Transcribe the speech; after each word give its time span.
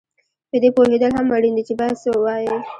په 0.49 0.57
دې 0.63 0.69
پوهېدل 0.75 1.11
هم 1.17 1.27
اړین 1.35 1.53
دي 1.57 1.63
چې 1.67 1.73
باید 1.79 1.99
څه 2.01 2.09
ووایې 2.13 2.55